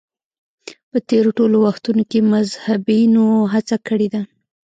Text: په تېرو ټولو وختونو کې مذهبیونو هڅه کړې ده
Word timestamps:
په 0.91 0.97
تېرو 1.09 1.29
ټولو 1.37 1.57
وختونو 1.67 2.03
کې 2.11 2.19
مذهبیونو 2.31 3.25
هڅه 3.53 3.75
کړې 3.87 4.07
ده 4.13 4.21